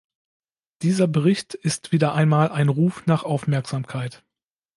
[0.81, 4.23] Dieser Bericht ist wieder einmal ein Ruf nach Aufmerksamkeit.